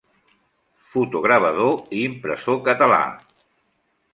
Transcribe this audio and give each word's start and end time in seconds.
Fotogravador 0.93 1.75
i 1.99 2.01
impressor 2.07 2.59
català. 2.71 3.01